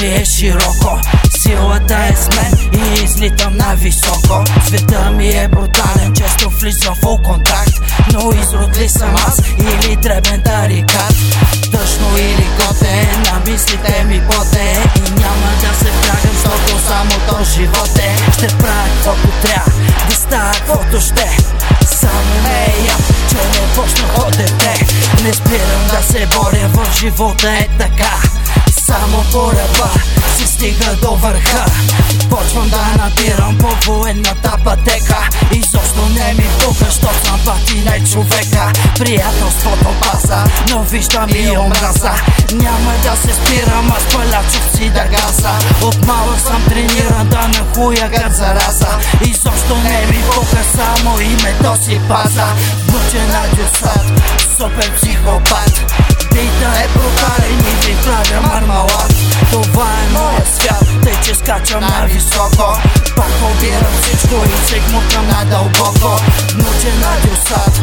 Ми 0.00 0.14
е 0.14 0.24
широко. 0.24 1.00
Силата 1.38 1.94
е 1.94 2.16
с 2.16 2.28
мен 2.36 2.70
и 2.72 3.04
излитам 3.04 3.56
на 3.56 3.74
високо 3.74 4.44
Света 4.66 5.10
ми 5.10 5.28
е 5.28 5.48
брутален, 5.48 6.14
често 6.14 6.50
влизам 6.50 6.94
в 7.02 7.22
контакт. 7.22 7.74
Но 8.12 8.32
изрод 8.42 8.78
ли 8.78 8.88
съм 8.88 9.14
аз 9.26 9.38
или 9.58 9.96
дребен 9.96 10.42
тарикат? 10.42 11.14
Тъжно 11.72 12.18
или 12.18 12.46
готен, 12.58 13.22
на 13.22 13.50
мислите 13.50 14.04
ми 14.04 14.22
поте. 14.30 14.90
И 14.96 15.10
няма 15.10 15.50
да 15.60 15.78
се 15.78 15.90
втягам, 15.92 16.36
защото 16.44 16.82
само 16.86 17.10
то 17.28 17.44
живот 17.44 17.98
е 17.98 18.32
Ще 18.32 18.46
правя 18.46 18.88
каквото 18.94 19.28
трябва, 19.42 19.72
да 20.08 20.14
става 20.14 20.52
каквото 20.52 21.00
ще. 21.00 21.36
Само 21.86 22.42
не 22.42 22.64
е 22.64 22.86
ям, 22.86 23.00
че 23.28 23.36
не 23.36 23.74
почнах 23.74 24.18
от 24.18 24.36
дете 24.36 24.86
Не 25.24 25.32
спирам 25.32 25.86
да 25.90 26.02
се 26.02 26.26
боря 26.26 26.68
в 26.68 27.00
живота 27.00 27.50
е 27.50 27.68
така 27.78 28.27
Само 28.88 29.24
по 29.32 29.52
ръба 29.52 29.90
си 30.36 30.46
стига 30.46 30.96
до 31.02 31.10
върха. 31.10 31.64
Почвам 32.30 32.68
да 32.68 33.02
набирам 33.02 33.58
по 33.58 33.90
военната 33.90 34.56
пътека. 34.64 35.28
Изобщо 35.52 36.08
не 36.14 36.34
ми 36.34 36.48
пука, 36.60 36.90
що 36.90 37.08
съм 37.24 37.40
пати 37.44 37.82
на 37.84 38.06
човека 38.10 38.72
Приятелството 38.98 39.88
паса, 40.00 40.44
но 40.70 40.82
виждам 40.82 41.28
и 41.34 41.58
омраза. 41.58 42.12
Няма 42.52 42.92
да 43.02 43.16
се 43.16 43.34
спирам, 43.34 43.92
аз 43.96 44.14
палячов 44.14 44.70
си 44.76 44.90
да 44.90 45.04
газа. 45.04 45.52
От 45.82 46.06
малък 46.06 46.40
съм 46.40 46.64
трениран 46.68 47.28
да 47.28 47.48
нахуя 47.48 48.10
като 48.10 48.34
зараза. 48.34 48.98
Изобщо 49.26 49.76
не 49.84 50.06
ми 50.06 50.22
пука, 50.34 50.64
само 50.76 51.20
името 51.20 51.84
си 51.84 52.00
паза. 52.08 52.46
Мъчен 52.92 53.30
адюсат, 53.30 54.22
супер 54.58 54.96
психопат 54.96 55.67
на 62.38 62.44
високо 62.44 62.80
Пак 63.16 63.30
всичко 64.00 64.34
и 64.34 64.70
гмукам 64.80 65.26
надълбоко. 65.28 66.22
Внучен 66.54 67.04
адюсат, 67.12 67.80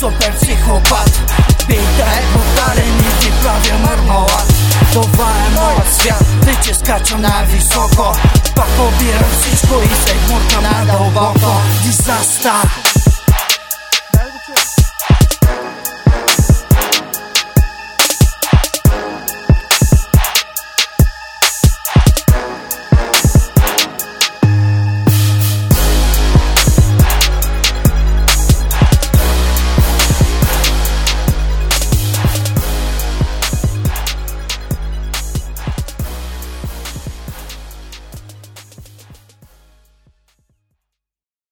супер 0.00 0.34
психопат. 0.36 1.32
Бита 1.66 2.06
е 2.18 2.22
брутален 2.32 2.98
и 2.98 3.24
ви 3.24 3.32
правя 3.42 3.78
мармалат. 3.78 4.54
Това 4.92 5.30
е 5.46 5.50
моят 5.50 5.94
свят, 5.94 6.24
тъй 6.42 6.54
че 6.64 6.74
скачам 6.74 7.20
на 7.20 7.44
високо 7.46 8.16
Пак 8.56 8.70
обирам 8.78 9.30
всичко 9.40 9.74
и 9.84 10.08
се 10.08 10.14
гмукам 10.26 10.62
надълбоко. 10.62 11.60
Дизастър 11.82 12.85